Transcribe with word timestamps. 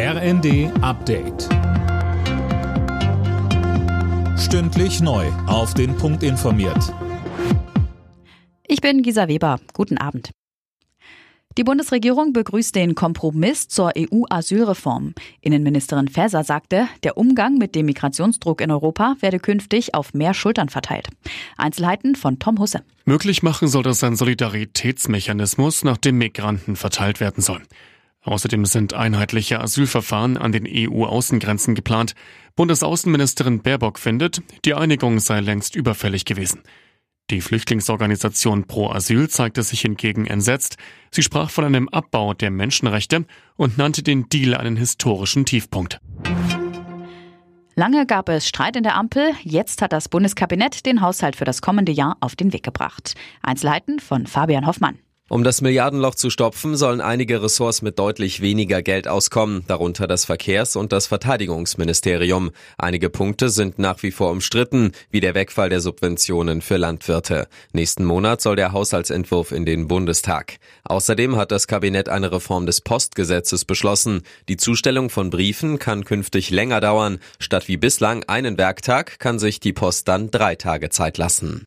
RND 0.00 0.70
Update. 0.80 1.48
Stündlich 4.38 5.00
neu. 5.00 5.26
Auf 5.48 5.74
den 5.74 5.96
Punkt 5.96 6.22
informiert. 6.22 6.94
Ich 8.68 8.80
bin 8.80 9.02
Gisa 9.02 9.26
Weber. 9.26 9.58
Guten 9.72 9.98
Abend. 9.98 10.30
Die 11.56 11.64
Bundesregierung 11.64 12.32
begrüßt 12.32 12.76
den 12.76 12.94
Kompromiss 12.94 13.66
zur 13.66 13.90
EU-Asylreform. 13.98 15.14
Innenministerin 15.40 16.06
Faeser 16.06 16.44
sagte, 16.44 16.86
der 17.02 17.16
Umgang 17.16 17.58
mit 17.58 17.74
dem 17.74 17.86
Migrationsdruck 17.86 18.60
in 18.60 18.70
Europa 18.70 19.16
werde 19.18 19.40
künftig 19.40 19.96
auf 19.96 20.14
mehr 20.14 20.32
Schultern 20.32 20.68
verteilt. 20.68 21.08
Einzelheiten 21.56 22.14
von 22.14 22.38
Tom 22.38 22.60
Husse. 22.60 22.84
Möglich 23.04 23.42
machen 23.42 23.66
soll 23.66 23.82
das 23.82 24.04
ein 24.04 24.14
Solidaritätsmechanismus, 24.14 25.82
nach 25.82 25.96
dem 25.96 26.18
Migranten 26.18 26.76
verteilt 26.76 27.18
werden 27.18 27.42
soll. 27.42 27.62
Außerdem 28.28 28.66
sind 28.66 28.92
einheitliche 28.92 29.58
Asylverfahren 29.58 30.36
an 30.36 30.52
den 30.52 30.66
EU-Außengrenzen 30.68 31.74
geplant. 31.74 32.14
Bundesaußenministerin 32.56 33.62
Baerbock 33.62 33.98
findet, 33.98 34.42
die 34.66 34.74
Einigung 34.74 35.18
sei 35.18 35.40
längst 35.40 35.74
überfällig 35.74 36.26
gewesen. 36.26 36.60
Die 37.30 37.40
Flüchtlingsorganisation 37.40 38.66
Pro 38.66 38.90
Asyl 38.90 39.30
zeigte 39.30 39.62
sich 39.62 39.80
hingegen 39.80 40.26
entsetzt. 40.26 40.76
Sie 41.10 41.22
sprach 41.22 41.48
von 41.48 41.64
einem 41.64 41.88
Abbau 41.88 42.34
der 42.34 42.50
Menschenrechte 42.50 43.24
und 43.56 43.78
nannte 43.78 44.02
den 44.02 44.28
Deal 44.28 44.54
einen 44.54 44.76
historischen 44.76 45.46
Tiefpunkt. 45.46 45.98
Lange 47.76 48.04
gab 48.04 48.28
es 48.28 48.46
Streit 48.46 48.76
in 48.76 48.82
der 48.82 48.96
Ampel. 48.96 49.32
Jetzt 49.42 49.80
hat 49.80 49.94
das 49.94 50.10
Bundeskabinett 50.10 50.84
den 50.84 51.00
Haushalt 51.00 51.36
für 51.36 51.46
das 51.46 51.62
kommende 51.62 51.92
Jahr 51.92 52.18
auf 52.20 52.36
den 52.36 52.52
Weg 52.52 52.62
gebracht. 52.62 53.14
Einzelheiten 53.40 54.00
von 54.00 54.26
Fabian 54.26 54.66
Hoffmann. 54.66 54.98
Um 55.30 55.44
das 55.44 55.60
Milliardenloch 55.60 56.14
zu 56.14 56.30
stopfen, 56.30 56.74
sollen 56.74 57.02
einige 57.02 57.42
Ressorts 57.42 57.82
mit 57.82 57.98
deutlich 57.98 58.40
weniger 58.40 58.80
Geld 58.80 59.06
auskommen, 59.06 59.62
darunter 59.66 60.06
das 60.06 60.24
Verkehrs- 60.24 60.74
und 60.74 60.90
das 60.90 61.06
Verteidigungsministerium. 61.06 62.50
Einige 62.78 63.10
Punkte 63.10 63.50
sind 63.50 63.78
nach 63.78 64.02
wie 64.02 64.10
vor 64.10 64.30
umstritten, 64.30 64.92
wie 65.10 65.20
der 65.20 65.34
Wegfall 65.34 65.68
der 65.68 65.82
Subventionen 65.82 66.62
für 66.62 66.78
Landwirte. 66.78 67.46
Nächsten 67.74 68.06
Monat 68.06 68.40
soll 68.40 68.56
der 68.56 68.72
Haushaltsentwurf 68.72 69.52
in 69.52 69.66
den 69.66 69.86
Bundestag. 69.86 70.56
Außerdem 70.84 71.36
hat 71.36 71.52
das 71.52 71.66
Kabinett 71.66 72.08
eine 72.08 72.32
Reform 72.32 72.64
des 72.64 72.80
Postgesetzes 72.80 73.66
beschlossen. 73.66 74.22
Die 74.48 74.56
Zustellung 74.56 75.10
von 75.10 75.28
Briefen 75.28 75.78
kann 75.78 76.06
künftig 76.06 76.48
länger 76.48 76.80
dauern. 76.80 77.18
Statt 77.38 77.68
wie 77.68 77.76
bislang 77.76 78.24
einen 78.24 78.56
Werktag 78.56 79.18
kann 79.18 79.38
sich 79.38 79.60
die 79.60 79.74
Post 79.74 80.08
dann 80.08 80.30
drei 80.30 80.54
Tage 80.54 80.88
Zeit 80.88 81.18
lassen. 81.18 81.66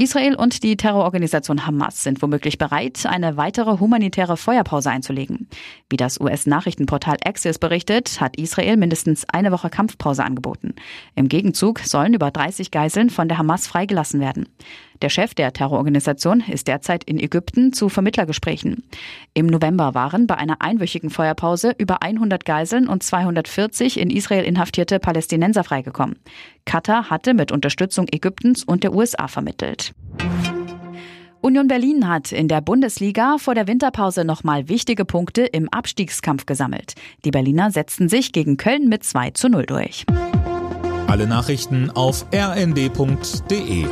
Israel 0.00 0.34
und 0.34 0.62
die 0.62 0.78
Terrororganisation 0.78 1.66
Hamas 1.66 2.02
sind 2.02 2.22
womöglich 2.22 2.56
bereit, 2.56 3.04
eine 3.04 3.36
weitere 3.36 3.80
humanitäre 3.80 4.38
Feuerpause 4.38 4.88
einzulegen. 4.90 5.46
Wie 5.90 5.98
das 5.98 6.18
US-Nachrichtenportal 6.18 7.18
Axios 7.22 7.58
berichtet, 7.58 8.18
hat 8.18 8.38
Israel 8.38 8.78
mindestens 8.78 9.28
eine 9.28 9.52
Woche 9.52 9.68
Kampfpause 9.68 10.24
angeboten. 10.24 10.74
Im 11.16 11.28
Gegenzug 11.28 11.80
sollen 11.80 12.14
über 12.14 12.30
30 12.30 12.70
Geiseln 12.70 13.10
von 13.10 13.28
der 13.28 13.36
Hamas 13.36 13.66
freigelassen 13.66 14.20
werden. 14.20 14.48
Der 15.02 15.08
Chef 15.08 15.34
der 15.34 15.52
Terrororganisation 15.52 16.42
ist 16.46 16.68
derzeit 16.68 17.04
in 17.04 17.18
Ägypten 17.18 17.72
zu 17.72 17.88
Vermittlergesprächen. 17.88 18.84
Im 19.32 19.46
November 19.46 19.94
waren 19.94 20.26
bei 20.26 20.36
einer 20.36 20.60
einwöchigen 20.60 21.08
Feuerpause 21.08 21.74
über 21.78 22.02
100 22.02 22.44
Geiseln 22.44 22.86
und 22.86 23.02
240 23.02 23.98
in 23.98 24.10
Israel 24.10 24.44
inhaftierte 24.44 24.98
Palästinenser 24.98 25.64
freigekommen. 25.64 26.18
Katar 26.66 27.08
hatte 27.08 27.32
mit 27.32 27.50
Unterstützung 27.50 28.06
Ägyptens 28.10 28.62
und 28.62 28.84
der 28.84 28.92
USA 28.92 29.26
vermittelt. 29.26 29.94
Union 31.40 31.68
Berlin 31.68 32.06
hat 32.06 32.32
in 32.32 32.48
der 32.48 32.60
Bundesliga 32.60 33.38
vor 33.38 33.54
der 33.54 33.66
Winterpause 33.66 34.26
nochmal 34.26 34.68
wichtige 34.68 35.06
Punkte 35.06 35.46
im 35.46 35.70
Abstiegskampf 35.70 36.44
gesammelt. 36.44 36.92
Die 37.24 37.30
Berliner 37.30 37.70
setzten 37.70 38.10
sich 38.10 38.32
gegen 38.32 38.58
Köln 38.58 38.90
mit 38.90 39.04
2 39.04 39.30
zu 39.30 39.48
0 39.48 39.64
durch. 39.64 40.04
Alle 41.06 41.26
Nachrichten 41.26 41.90
auf 41.90 42.26
rnd.de 42.34 43.86